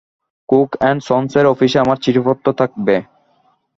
Cook 0.49 0.69
and 0.81 1.01
সন্সের 1.07 1.45
অফিসে 1.45 1.77
আমার 1.79 1.97
চিঠিপত্র 2.03 2.47
থাকবে। 2.59 2.95